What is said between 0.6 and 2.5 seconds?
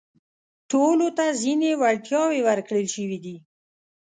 ټولو ته ځينې وړتياوې